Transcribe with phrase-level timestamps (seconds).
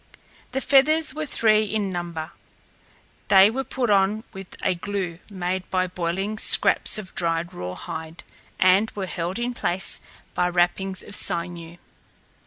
[0.51, 2.31] The feathers were three in number.
[3.27, 8.23] They were put on with a glue, made by boiling scraps of dried rawhide,
[8.57, 9.99] and were held in place
[10.33, 11.77] by wrappings of sinew.